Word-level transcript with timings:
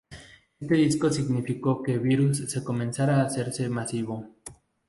Este 0.59 0.73
disco 0.73 1.11
significó 1.11 1.83
que 1.83 1.99
Virus 1.99 2.49
se 2.49 2.63
comenzara 2.63 3.17
a 3.21 3.25
hacerse 3.25 3.69
masivo. 3.69 4.29